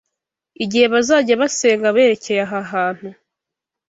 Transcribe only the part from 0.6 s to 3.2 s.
igihe bazajya basenga berekeye aha hantu